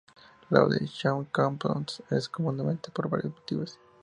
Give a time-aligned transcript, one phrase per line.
[0.49, 3.79] La obra de Jaume Copons es abundante por varios motivos.